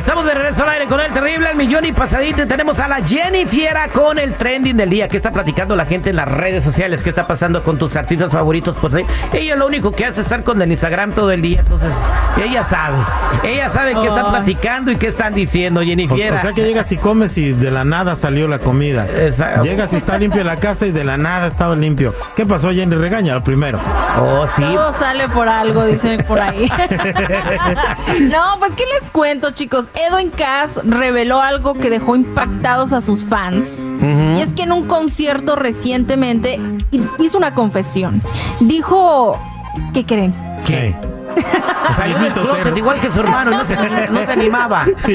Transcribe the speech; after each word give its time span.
Estamos 0.00 0.24
de 0.24 0.32
regreso 0.32 0.62
al 0.62 0.70
aire 0.70 0.86
con 0.86 0.98
el 0.98 1.12
terrible, 1.12 1.50
el 1.50 1.58
millón 1.58 1.84
y 1.84 1.92
pasadito. 1.92 2.42
Y 2.42 2.46
tenemos 2.46 2.78
a 2.78 2.88
la 2.88 3.06
Jenny 3.06 3.44
Fiera 3.44 3.86
con 3.88 4.18
el 4.18 4.32
trending 4.32 4.74
del 4.74 4.88
día. 4.88 5.08
¿Qué 5.08 5.18
está 5.18 5.30
platicando 5.30 5.76
la 5.76 5.84
gente 5.84 6.08
en 6.08 6.16
las 6.16 6.26
redes 6.26 6.64
sociales? 6.64 7.02
¿Qué 7.02 7.10
está 7.10 7.26
pasando 7.26 7.62
con 7.62 7.76
tus 7.76 7.96
artistas 7.96 8.32
favoritos? 8.32 8.74
Pues 8.80 8.94
ella 9.30 9.56
lo 9.56 9.66
único 9.66 9.92
que 9.92 10.06
hace 10.06 10.20
es 10.20 10.26
estar 10.26 10.42
con 10.42 10.60
el 10.62 10.70
Instagram 10.70 11.12
todo 11.12 11.30
el 11.30 11.42
día. 11.42 11.60
Entonces, 11.60 11.94
ella 12.42 12.64
sabe. 12.64 12.96
Ella 13.44 13.68
sabe 13.68 13.92
qué 13.92 14.06
están 14.06 14.30
platicando 14.30 14.90
y 14.90 14.96
qué 14.96 15.08
están 15.08 15.34
diciendo, 15.34 15.82
Jenny 15.82 16.06
O, 16.06 16.14
Fiera. 16.14 16.38
o 16.38 16.40
sea 16.40 16.52
que 16.54 16.62
llegas 16.62 16.90
y 16.92 16.96
comes 16.96 17.36
y 17.36 17.52
de 17.52 17.70
la 17.70 17.84
nada 17.84 18.16
salió 18.16 18.48
la 18.48 18.58
comida. 18.58 19.06
Exacto. 19.06 19.66
Llegas 19.66 19.92
y 19.92 19.96
está 19.96 20.16
limpio 20.16 20.42
la 20.44 20.56
casa 20.56 20.86
y 20.86 20.92
de 20.92 21.04
la 21.04 21.18
nada 21.18 21.48
estaba 21.48 21.76
limpio. 21.76 22.14
¿Qué 22.34 22.46
pasó, 22.46 22.70
Jenny? 22.70 22.96
Regaña 22.96 23.38
primero. 23.44 23.78
Oh, 24.18 24.46
sí. 24.56 24.62
Todo 24.62 24.94
sale 24.98 25.28
por 25.28 25.46
algo, 25.46 25.84
dicen 25.84 26.24
por 26.26 26.40
ahí. 26.40 26.70
no, 28.20 28.56
pues 28.58 28.72
¿qué 28.76 28.84
les 28.98 29.10
cuento, 29.10 29.50
chicos? 29.50 29.89
Edwin 29.94 30.30
Cass 30.30 30.80
reveló 30.84 31.40
algo 31.40 31.74
que 31.74 31.90
dejó 31.90 32.16
impactados 32.16 32.92
a 32.92 33.00
sus 33.00 33.24
fans. 33.24 33.82
Y 34.36 34.40
es 34.40 34.54
que 34.54 34.62
en 34.62 34.72
un 34.72 34.86
concierto 34.86 35.56
recientemente 35.56 36.58
hi- 36.90 37.02
hizo 37.18 37.36
una 37.38 37.54
confesión. 37.54 38.22
Dijo, 38.60 39.38
¿qué 39.92 40.04
creen? 40.06 40.34
¿Qué? 40.66 40.94
Jimmy 42.04 42.30
closet 42.30 42.34
Totero. 42.34 42.76
igual 42.76 43.00
que 43.00 43.10
su 43.10 43.20
hermano, 43.20 43.50
no 43.52 43.64
se, 43.64 43.76
no 43.76 44.18
se 44.24 44.32
animaba. 44.32 44.86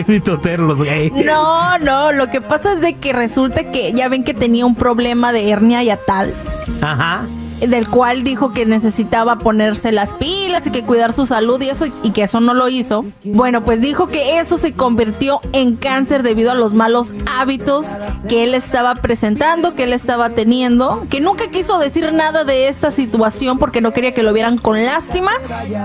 No, 1.25 1.77
no, 1.79 2.11
lo 2.11 2.27
que 2.29 2.41
pasa 2.41 2.73
es 2.73 2.81
de 2.81 2.95
que 2.95 3.11
resulta 3.13 3.71
que 3.71 3.91
ya 3.93 4.07
ven 4.07 4.23
que 4.23 4.33
tenía 4.33 4.65
un 4.65 4.75
problema 4.75 5.31
de 5.31 5.49
hernia 5.49 5.83
yatal. 5.83 6.33
Ajá. 6.81 7.23
Del 7.59 7.87
cual 7.87 8.23
dijo 8.23 8.51
que 8.51 8.65
necesitaba 8.65 9.39
ponerse 9.39 9.91
las 9.91 10.13
pilas 10.13 10.67
y 10.67 10.71
que 10.71 10.83
cuidar 10.83 11.13
su 11.13 11.25
salud 11.25 11.61
y 11.61 11.69
eso 11.69 11.85
y 12.03 12.11
que 12.11 12.23
eso 12.23 12.39
no 12.39 12.53
lo 12.53 12.69
hizo. 12.69 13.05
Bueno, 13.23 13.63
pues 13.63 13.81
dijo 13.81 14.07
que 14.07 14.39
eso 14.39 14.57
se 14.57 14.73
convirtió 14.73 15.39
en 15.53 15.75
cáncer 15.75 16.23
debido 16.23 16.51
a 16.51 16.55
los 16.55 16.73
malos 16.73 17.13
hábitos 17.25 17.85
que 18.27 18.43
él 18.43 18.53
estaba 18.53 18.95
presentando, 18.95 19.75
que 19.75 19.83
él 19.83 19.93
estaba 19.93 20.31
teniendo, 20.31 21.05
que 21.09 21.21
nunca 21.21 21.47
quiso 21.47 21.79
decir 21.79 22.11
nada 22.13 22.43
de 22.43 22.67
esta 22.67 22.91
situación 22.91 23.57
porque 23.57 23.81
no 23.81 23.93
quería 23.93 24.13
que 24.13 24.23
lo 24.23 24.33
vieran 24.33 24.57
con 24.57 24.83
lástima, 24.85 25.31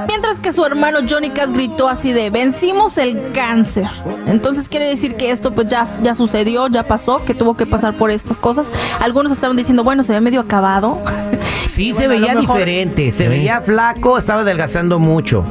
mientras 0.08 0.40
que 0.40 0.52
su 0.52 0.64
hermano 0.64 1.00
Johnny 1.08 1.30
Cass 1.30 1.52
gritó 1.52 1.88
así 1.88 2.12
de 2.12 2.30
vencimos 2.30 2.98
el 2.98 3.32
cáncer. 3.32 3.88
Entonces 4.26 4.68
quiere 4.68 4.86
decir 4.86 5.16
que 5.16 5.30
esto 5.30 5.52
pues 5.52 5.68
ya, 5.68 5.86
ya 6.02 6.14
sucedió, 6.14 6.68
ya 6.68 6.86
pasó, 6.86 7.24
que 7.24 7.34
tuvo 7.34 7.54
que 7.54 7.66
pasar 7.66 7.94
por 7.94 8.10
estas 8.10 8.38
cosas. 8.38 8.70
Algunos 9.00 9.32
estaban 9.32 9.56
diciendo, 9.56 9.84
bueno, 9.84 10.02
se 10.02 10.12
ve 10.12 10.20
medio 10.20 10.40
acabado. 10.40 10.98
Sí, 11.80 11.94
se 11.94 12.08
veía 12.08 12.34
diferente, 12.34 13.10
se 13.10 13.26
veía 13.26 13.62
flaco, 13.62 14.18
estaba 14.18 14.42
adelgazando 14.42 14.98
mucho. 14.98 15.42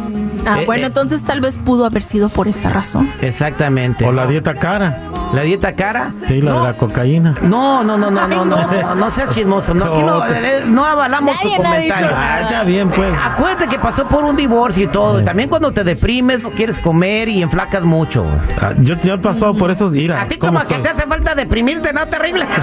Ah, 0.45 0.61
Eh, 0.61 0.65
bueno, 0.65 0.83
eh, 0.83 0.87
entonces 0.87 1.23
tal 1.23 1.41
vez 1.41 1.57
pudo 1.57 1.85
haber 1.85 2.03
sido 2.03 2.29
por 2.29 2.47
esta 2.47 2.69
razón. 2.69 3.09
Exactamente. 3.21 4.05
O 4.05 4.11
la 4.11 4.27
dieta 4.27 4.53
cara. 4.55 4.97
¿La 5.33 5.43
dieta 5.43 5.75
cara? 5.75 6.11
Sí, 6.27 6.41
la 6.41 6.51
no, 6.51 6.61
de 6.61 6.67
la 6.69 6.77
cocaína. 6.77 7.35
No, 7.43 7.83
no, 7.83 7.97
no, 7.97 8.09
no, 8.09 8.27
no, 8.27 8.45
no, 8.45 8.67
no, 8.67 8.95
no 8.95 9.11
seas 9.11 9.29
chismoso. 9.29 9.75
No, 9.75 9.85
aquí 9.85 10.03
no, 10.03 10.25
eh, 10.27 10.63
no 10.65 10.83
avalamos 10.85 11.35
Nadie, 11.35 11.55
tu 11.55 11.61
comentario. 11.63 12.09
Ah, 12.15 12.39
está 12.41 12.63
bien, 12.63 12.89
pues. 12.89 13.13
Acuérdate 13.23 13.67
que 13.67 13.77
pasó 13.77 14.07
por 14.07 14.23
un 14.23 14.35
divorcio 14.35 14.85
y 14.85 14.87
todo. 14.87 15.19
Sí. 15.19 15.25
También 15.25 15.49
cuando 15.49 15.71
te 15.71 15.83
deprimes, 15.83 16.41
no 16.41 16.49
quieres 16.49 16.79
comer 16.79 17.29
y 17.29 17.43
enflacas 17.43 17.83
mucho. 17.83 18.25
Ah, 18.59 18.73
yo, 18.79 18.95
yo 19.03 19.13
he 19.13 19.17
pasado 19.19 19.53
por 19.55 19.69
esos. 19.69 19.91
Mira, 19.91 20.21
A 20.21 20.27
ti 20.27 20.37
¿cómo 20.37 20.53
como 20.53 20.65
que 20.67 20.75
estoy? 20.75 20.91
te 20.93 20.97
hace 20.97 21.07
falta 21.07 21.35
deprimirte, 21.35 21.93
¿no? 21.93 22.07
Terrible. 22.07 22.45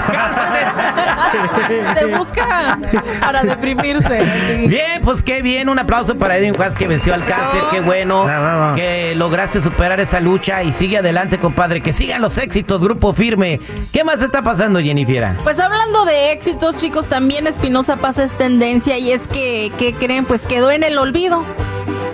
Se 1.99 2.17
busca 2.17 2.79
para 3.21 3.43
deprimirse. 3.43 4.25
sí. 4.49 4.69
Bien, 4.69 5.03
pues 5.03 5.23
qué 5.23 5.43
bien. 5.43 5.69
Un 5.69 5.79
aplauso 5.79 6.17
para 6.17 6.37
Edwin 6.37 6.55
Juárez 6.55 6.75
que 6.75 6.87
venció 6.89 7.15
al 7.15 7.25
cáncer. 7.25 7.63
Qué 7.71 7.81
bueno 7.81 8.27
que 8.75 9.15
lograste 9.15 9.61
superar 9.63 10.01
esa 10.01 10.21
lucha 10.21 10.63
y 10.63 10.73
sigue 10.73 10.99
adelante, 10.99 11.39
compadre. 11.39 11.81
Que 11.81 11.93
sigan 11.93 12.23
los 12.23 12.39
éxitos, 12.39 12.81
grupo 12.81 13.13
firme. 13.13 13.61
¿Qué 13.93 14.05
más 14.05 14.21
está 14.21 14.43
pasando, 14.43 14.81
Jennifer? 14.81 15.29
Pues 15.43 15.59
hablando 15.59 16.05
de 16.05 16.33
éxitos, 16.33 16.77
chicos, 16.77 17.09
también 17.09 17.47
Espinosa 17.47 17.97
Paz 17.97 18.19
es 18.19 18.37
tendencia 18.37 18.99
y 18.99 19.13
es 19.13 19.27
que, 19.29 19.73
¿qué 19.79 19.95
creen? 19.95 20.25
Pues 20.25 20.47
quedó 20.47 20.71
en 20.71 20.83
el 20.83 20.99
olvido. 20.99 21.43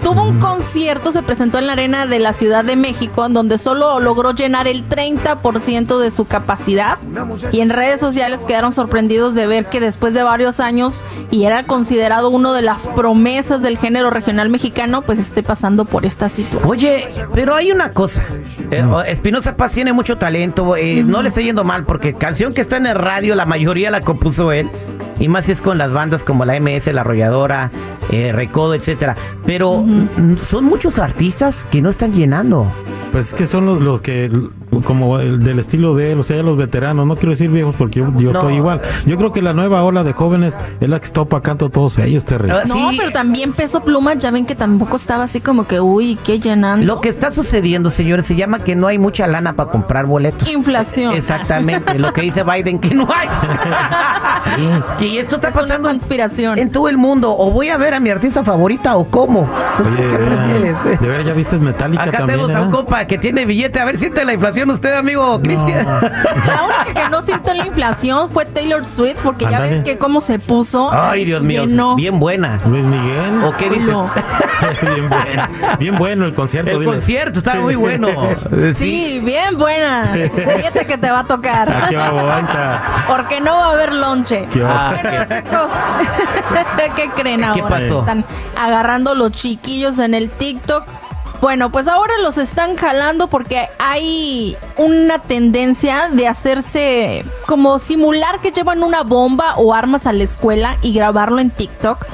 Tuvo 0.02 0.24
un 0.24 0.40
concierto, 0.40 1.12
se 1.12 1.22
presentó 1.22 1.58
en 1.58 1.66
la 1.68 1.74
arena 1.74 2.06
de 2.06 2.18
la 2.18 2.32
Ciudad 2.32 2.64
de 2.64 2.74
México, 2.76 3.24
en 3.24 3.34
donde 3.34 3.56
solo 3.56 4.00
logró 4.00 4.32
llenar 4.32 4.66
el 4.66 4.84
30% 4.88 5.98
de 5.98 6.10
su 6.10 6.24
capacidad. 6.26 6.98
Y 7.52 7.60
en 7.60 7.70
redes 7.70 8.00
sociales 8.00 8.44
quedaron 8.44 8.72
sorprendidos 8.72 9.34
de 9.34 9.46
ver 9.46 9.66
que 9.66 9.80
después 9.80 10.12
de 10.14 10.22
varios 10.22 10.58
años, 10.60 11.02
y 11.30 11.44
era 11.44 11.64
considerado 11.66 12.30
uno 12.30 12.52
de 12.52 12.62
las 12.62 12.86
promesas 12.88 13.62
del 13.62 13.78
género 13.78 14.10
regional 14.10 14.48
mexicano, 14.48 15.02
pues 15.02 15.18
esté 15.18 15.42
pasando 15.42 15.84
por 15.84 16.04
esta 16.04 16.28
situación. 16.28 16.68
Oye, 16.68 17.08
pero 17.32 17.54
hay 17.54 17.70
una 17.72 17.92
cosa. 17.92 18.22
Eh, 18.70 18.82
Mm. 18.82 18.94
Espinosa 19.06 19.56
Paz 19.56 19.72
tiene 19.72 19.92
mucho 19.92 20.16
talento. 20.18 20.76
eh, 20.76 21.02
No 21.04 21.22
le 21.22 21.28
está 21.28 21.40
yendo 21.40 21.62
mal 21.62 21.84
porque 21.84 22.14
canción 22.14 22.54
que 22.54 22.60
está 22.60 22.76
en 22.78 22.86
el 22.86 22.94
radio, 22.96 23.34
la 23.34 23.46
mayoría 23.46 23.90
la 23.90 24.00
compuso 24.00 24.50
él. 24.50 24.68
Y 25.20 25.28
más 25.28 25.44
si 25.44 25.52
es 25.52 25.60
con 25.60 25.78
las 25.78 25.92
bandas 25.92 26.24
como 26.24 26.44
la 26.44 26.56
MS, 26.58 26.92
La 26.92 27.02
Arrolladora, 27.02 27.70
eh, 28.10 28.32
Recodo, 28.32 28.74
etcétera. 28.74 29.14
Pero 29.44 29.84
son 30.42 30.64
muchos 30.64 30.98
artistas 30.98 31.64
que 31.70 31.82
no 31.82 31.90
están 31.90 32.12
llenando. 32.12 32.66
Pues 33.10 33.28
es 33.28 33.34
que 33.34 33.46
son 33.46 33.66
los, 33.66 33.82
los 33.82 34.00
que, 34.00 34.30
como 34.80 35.18
el 35.20 35.42
del 35.44 35.58
estilo 35.58 35.94
de 35.94 36.12
él, 36.12 36.20
o 36.20 36.22
sea, 36.22 36.36
ya 36.36 36.42
los 36.42 36.56
veteranos, 36.56 37.06
no 37.06 37.14
quiero 37.16 37.30
decir 37.30 37.50
viejos 37.50 37.74
porque 37.76 38.00
yo, 38.00 38.06
yo 38.16 38.32
No. 38.32 38.38
estoy 38.38 38.54
igual. 38.56 38.80
Yo 39.06 39.16
creo 39.18 39.32
que 39.32 39.42
la 39.42 39.52
nueva 39.52 39.82
ola 39.84 40.02
de 40.02 40.12
jóvenes 40.12 40.58
es 40.80 40.88
la 40.88 40.98
que 40.98 41.04
está 41.06 41.20
opacando 41.20 41.66
a 41.66 41.68
todos 41.70 41.98
ellos, 41.98 42.24
terrible. 42.24 42.58
Ah, 42.60 42.64
No, 42.66 42.90
sí. 42.90 42.96
pero 42.98 43.10
también 43.12 43.52
Peso 43.52 43.82
Pluma, 43.84 44.14
ya 44.14 44.30
ven 44.30 44.46
que 44.46 44.54
tampoco 44.54 44.96
estaba 44.96 45.24
así 45.24 45.40
como 45.40 45.66
que, 45.66 45.80
uy, 45.80 46.16
qué 46.24 46.40
llenando. 46.40 46.86
Lo 46.86 47.00
que 47.00 47.08
está 47.10 47.30
sucediendo, 47.30 47.90
señores, 47.90 48.26
se 48.26 48.34
llama 48.34 48.60
que 48.60 48.74
no 48.74 48.86
hay 48.86 48.98
mucha 48.98 49.26
lana 49.26 49.52
para 49.54 49.70
comprar 49.70 50.06
boletos. 50.06 50.48
Inflación. 50.50 51.14
Exactamente, 51.14 51.98
lo 51.98 52.12
que 52.12 52.22
dice 52.22 52.42
Biden 52.42 52.78
que 52.78 52.94
no 52.94 53.06
hay. 53.14 53.28
Y 55.00 55.18
esto 55.18 55.36
está 55.36 55.48
Es 55.48 55.54
pasando 55.54 55.88
en, 55.88 55.96
conspiración. 55.98 56.58
en 56.58 56.70
todo 56.70 56.88
el 56.88 56.96
mundo. 56.96 57.34
O 57.36 57.50
voy 57.50 57.68
a 57.68 57.76
ver 57.76 57.94
a 57.94 58.00
mi 58.00 58.10
artista 58.10 58.44
favorita 58.44 58.96
o 58.96 59.04
cómo. 59.04 59.48
¿Tú 59.78 59.84
Oye, 59.84 59.96
qué 59.96 60.02
de 60.02 60.16
veras, 60.18 60.48
prefieres? 60.82 61.00
de 61.00 61.08
veras, 61.08 61.26
ya 61.26 61.32
viste 61.34 61.58
Metallica 61.58 62.02
Acá 62.02 62.18
también, 62.18 62.38
tenemos 62.40 62.56
a 62.56 62.62
un 62.62 62.68
¿eh? 62.68 62.72
compa 62.76 63.04
que 63.06 63.18
tiene 63.18 63.44
billete. 63.46 63.80
A 63.80 63.84
ver, 63.84 63.98
siente 63.98 64.24
la 64.24 64.32
inflación 64.34 64.61
usted, 64.70 64.94
amigo 64.94 65.40
Cristian. 65.40 65.84
La 66.46 66.62
única 66.64 66.94
que 66.94 67.08
no 67.08 67.22
sintió 67.22 67.54
la 67.54 67.66
inflación 67.66 68.30
fue 68.30 68.44
Taylor 68.46 68.84
Swift, 68.84 69.18
porque 69.22 69.46
ya 69.50 69.60
ven 69.60 69.82
que 69.82 69.98
cómo 69.98 70.20
se 70.20 70.38
puso. 70.38 70.90
Ay, 70.92 71.24
Dios 71.24 71.42
mío, 71.42 71.64
Llenó. 71.64 71.94
bien 71.96 72.18
buena. 72.18 72.60
Luis 72.66 72.84
Miguel. 72.84 73.42
¿O 73.44 73.56
qué 73.56 73.70
dice? 73.70 73.90
No. 73.90 74.10
bien, 74.82 75.08
bueno, 75.08 75.48
bien 75.78 75.98
bueno 75.98 76.26
el 76.26 76.34
concierto. 76.34 76.70
El 76.70 76.84
concierto 76.84 77.38
está 77.38 77.54
muy 77.56 77.74
bueno. 77.74 78.08
Sí, 78.74 79.20
bien 79.22 79.56
buena. 79.58 80.12
Cállate 80.12 80.86
que 80.86 80.98
te 80.98 81.10
va 81.10 81.20
a 81.20 81.24
tocar. 81.24 81.70
Aquí 81.84 81.94
va, 81.94 82.10
bonita. 82.10 82.82
Porque 83.06 83.40
no 83.40 83.52
va 83.56 83.66
a 83.68 83.72
haber 83.72 83.92
lonche. 83.92 84.46
¿Qué 84.52 84.60
va? 84.60 84.90
Ah, 84.90 84.94
Bueno, 85.02 85.24
chicos, 85.36 85.68
¿qué 86.96 87.10
creen 87.10 87.44
ahora? 87.44 87.54
¿Qué 87.62 87.68
pasó? 87.68 88.00
Están 88.00 88.24
agarrando 88.58 89.14
los 89.14 89.32
chiquillos 89.32 89.98
en 89.98 90.14
el 90.14 90.30
TikTok. 90.30 90.84
Bueno, 91.42 91.72
pues 91.72 91.88
ahora 91.88 92.14
los 92.22 92.38
están 92.38 92.76
jalando 92.76 93.26
porque 93.26 93.66
hay 93.80 94.56
una 94.76 95.18
tendencia 95.18 96.08
de 96.08 96.28
hacerse 96.28 97.24
como 97.46 97.80
simular 97.80 98.38
que 98.38 98.52
llevan 98.52 98.84
una 98.84 99.02
bomba 99.02 99.56
o 99.56 99.74
armas 99.74 100.06
a 100.06 100.12
la 100.12 100.22
escuela 100.22 100.76
y 100.82 100.92
grabarlo 100.92 101.40
en 101.40 101.50
TikTok. 101.50 102.06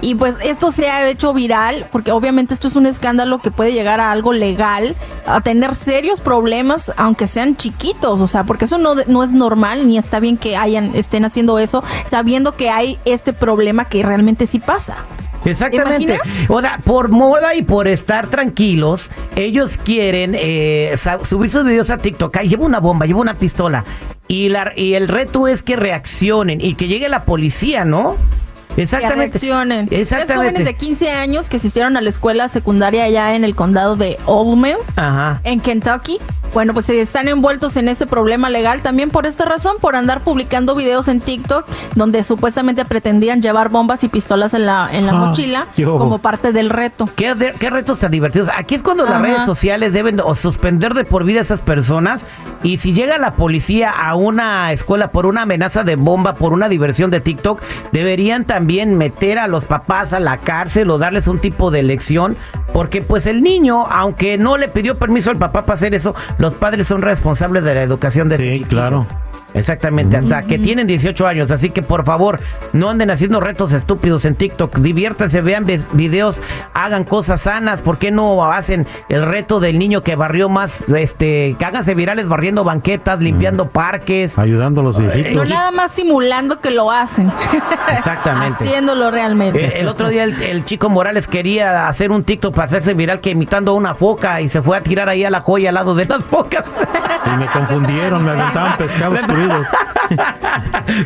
Y 0.00 0.14
pues 0.14 0.36
esto 0.44 0.70
se 0.70 0.88
ha 0.88 1.08
hecho 1.08 1.34
viral 1.34 1.86
porque 1.90 2.12
obviamente 2.12 2.54
esto 2.54 2.68
es 2.68 2.76
un 2.76 2.86
escándalo 2.86 3.40
que 3.40 3.50
puede 3.50 3.72
llegar 3.72 3.98
a 3.98 4.12
algo 4.12 4.32
legal, 4.32 4.94
a 5.26 5.40
tener 5.40 5.74
serios 5.74 6.20
problemas, 6.20 6.92
aunque 6.96 7.26
sean 7.26 7.56
chiquitos, 7.56 8.20
o 8.20 8.28
sea, 8.28 8.44
porque 8.44 8.66
eso 8.66 8.78
no, 8.78 8.94
no 8.94 9.24
es 9.24 9.34
normal 9.34 9.88
ni 9.88 9.98
está 9.98 10.20
bien 10.20 10.36
que 10.36 10.56
hayan 10.56 10.94
estén 10.94 11.24
haciendo 11.24 11.58
eso, 11.58 11.82
sabiendo 12.08 12.54
que 12.54 12.70
hay 12.70 13.00
este 13.04 13.32
problema 13.32 13.86
que 13.86 14.04
realmente 14.04 14.46
sí 14.46 14.60
pasa. 14.60 14.98
Exactamente. 15.44 16.18
Ahora, 16.48 16.80
por 16.84 17.08
moda 17.08 17.54
y 17.54 17.62
por 17.62 17.88
estar 17.88 18.26
tranquilos, 18.28 19.10
ellos 19.36 19.78
quieren 19.84 20.34
eh, 20.36 20.94
subir 21.22 21.50
sus 21.50 21.64
videos 21.64 21.90
a 21.90 21.98
TikTok. 21.98 22.36
Ay, 22.36 22.48
llevo 22.48 22.64
una 22.64 22.80
bomba, 22.80 23.06
llevo 23.06 23.20
una 23.20 23.34
pistola. 23.34 23.84
Y, 24.26 24.50
la, 24.50 24.72
y 24.76 24.94
el 24.94 25.08
reto 25.08 25.48
es 25.48 25.62
que 25.62 25.76
reaccionen 25.76 26.60
y 26.60 26.74
que 26.74 26.86
llegue 26.86 27.08
la 27.08 27.24
policía, 27.24 27.84
¿no? 27.84 28.16
Exactamente. 28.76 29.38
Que 29.38 29.46
reaccionen. 29.46 29.88
Tres 29.88 30.00
Exactamente. 30.02 30.50
jóvenes 30.50 30.64
de 30.64 30.74
15 30.76 31.10
años 31.10 31.48
que 31.48 31.56
asistieron 31.56 31.96
a 31.96 32.00
la 32.00 32.10
escuela 32.10 32.48
secundaria 32.48 33.04
allá 33.04 33.34
en 33.34 33.44
el 33.44 33.54
condado 33.54 33.96
de 33.96 34.18
Old 34.26 34.56
Mill, 34.60 34.76
Ajá. 34.96 35.40
en 35.44 35.60
Kentucky. 35.60 36.18
Bueno, 36.58 36.74
pues 36.74 36.90
eh, 36.90 37.00
están 37.00 37.28
envueltos 37.28 37.76
en 37.76 37.86
este 37.86 38.04
problema 38.04 38.50
legal 38.50 38.82
también 38.82 39.10
por 39.10 39.26
esta 39.26 39.44
razón, 39.44 39.76
por 39.80 39.94
andar 39.94 40.22
publicando 40.22 40.74
videos 40.74 41.06
en 41.06 41.20
TikTok 41.20 41.64
donde 41.94 42.24
supuestamente 42.24 42.84
pretendían 42.84 43.40
llevar 43.40 43.68
bombas 43.68 44.02
y 44.02 44.08
pistolas 44.08 44.54
en 44.54 44.66
la, 44.66 44.88
en 44.90 45.06
la 45.06 45.12
Ah, 45.12 45.26
mochila 45.26 45.66
yo. 45.76 45.96
como 45.98 46.18
parte 46.18 46.50
del 46.50 46.70
reto. 46.70 47.08
¿Qué, 47.14 47.36
de- 47.36 47.52
qué 47.60 47.70
retos 47.70 48.00
tan 48.00 48.10
divertidos. 48.10 48.48
Aquí 48.56 48.74
es 48.74 48.82
cuando 48.82 49.04
las 49.04 49.22
redes 49.22 49.44
sociales 49.44 49.92
deben 49.92 50.18
o 50.18 50.34
suspender 50.34 50.94
de 50.94 51.04
por 51.04 51.22
vida 51.22 51.38
a 51.38 51.42
esas 51.42 51.60
personas. 51.60 52.24
Y 52.64 52.78
si 52.78 52.92
llega 52.92 53.18
la 53.18 53.34
policía 53.36 53.92
a 53.92 54.16
una 54.16 54.72
escuela 54.72 55.12
por 55.12 55.26
una 55.26 55.42
amenaza 55.42 55.84
de 55.84 55.94
bomba, 55.94 56.34
por 56.34 56.52
una 56.52 56.68
diversión 56.68 57.12
de 57.12 57.20
TikTok, 57.20 57.62
deberían 57.92 58.46
también 58.46 58.98
meter 58.98 59.38
a 59.38 59.46
los 59.46 59.64
papás 59.64 60.12
a 60.12 60.18
la 60.18 60.38
cárcel 60.38 60.90
o 60.90 60.98
darles 60.98 61.28
un 61.28 61.38
tipo 61.38 61.70
de 61.70 61.84
lección. 61.84 62.36
Porque 62.72 63.02
pues 63.02 63.26
el 63.26 63.42
niño, 63.42 63.86
aunque 63.86 64.38
no 64.38 64.56
le 64.56 64.68
pidió 64.68 64.98
permiso 64.98 65.30
al 65.30 65.36
papá 65.36 65.62
para 65.62 65.74
hacer 65.74 65.94
eso, 65.94 66.14
los 66.38 66.54
padres 66.54 66.86
son 66.86 67.02
responsables 67.02 67.64
de 67.64 67.74
la 67.74 67.82
educación 67.82 68.28
de 68.28 68.36
ese 68.36 68.56
Sí, 68.58 68.64
claro. 68.64 69.06
Exactamente, 69.54 70.16
hasta 70.16 70.42
que 70.42 70.58
tienen 70.58 70.86
18 70.86 71.26
años. 71.26 71.50
Así 71.50 71.70
que 71.70 71.82
por 71.82 72.04
favor, 72.04 72.38
no 72.72 72.90
anden 72.90 73.10
haciendo 73.10 73.40
retos 73.40 73.72
estúpidos 73.72 74.24
en 74.24 74.34
TikTok. 74.34 74.76
Diviértanse, 74.78 75.40
vean 75.40 75.66
videos, 75.92 76.40
hagan 76.74 77.04
cosas 77.04 77.42
sanas. 77.42 77.80
¿Por 77.80 77.98
qué 77.98 78.10
no 78.10 78.44
hacen 78.44 78.86
el 79.08 79.24
reto 79.24 79.58
del 79.60 79.78
niño 79.78 80.02
que 80.02 80.16
barrió 80.16 80.48
más? 80.48 80.82
Este, 80.88 81.56
que 81.58 81.64
háganse 81.64 81.94
virales 81.94 82.28
barriendo 82.28 82.62
banquetas, 82.64 83.20
limpiando 83.20 83.68
parques. 83.70 84.38
Ayudando 84.38 84.82
a 84.82 84.84
los 84.84 84.98
No 84.98 85.10
viejitos. 85.10 85.48
nada 85.48 85.70
más 85.70 85.92
simulando 85.92 86.60
que 86.60 86.70
lo 86.70 86.90
hacen. 86.90 87.32
Exactamente. 87.96 88.64
Haciéndolo 88.64 89.10
realmente. 89.10 89.64
Eh, 89.64 89.80
el 89.80 89.88
otro 89.88 90.08
día 90.08 90.24
el, 90.24 90.40
el 90.42 90.64
chico 90.64 90.88
Morales 90.88 91.26
quería 91.26 91.88
hacer 91.88 92.10
un 92.10 92.22
TikTok 92.24 92.54
para 92.54 92.66
hacerse 92.66 92.94
viral 92.94 93.20
que 93.20 93.30
imitando 93.30 93.72
a 93.72 93.74
una 93.74 93.94
foca 93.94 94.40
y 94.40 94.48
se 94.48 94.62
fue 94.62 94.76
a 94.76 94.82
tirar 94.82 95.08
ahí 95.08 95.24
a 95.24 95.30
la 95.30 95.40
joya 95.40 95.70
al 95.70 95.74
lado 95.76 95.94
de 95.94 96.04
las 96.04 96.22
focas. 96.24 96.64
Y 97.26 97.36
me 97.38 97.46
confundieron, 97.46 98.24
me 98.24 98.30
aventaban 98.32 98.76
pescados 98.76 99.18
crudos. 99.38 99.66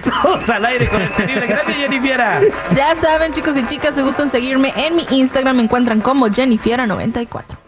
Todos 0.22 0.48
al 0.48 0.64
aire 0.64 0.88
con 0.88 1.00
el 1.00 1.10
terrible. 1.12 1.46
Gracias, 1.46 1.76
Jennifiera. 1.76 2.40
Ya 2.74 2.96
saben, 3.00 3.32
chicos 3.32 3.56
y 3.56 3.66
chicas, 3.66 3.94
si 3.94 4.00
gustan 4.02 4.30
seguirme 4.30 4.72
en 4.76 4.96
mi 4.96 5.06
Instagram, 5.10 5.56
me 5.56 5.62
encuentran 5.62 6.00
como 6.00 6.28
Jennifiera94. 6.28 7.61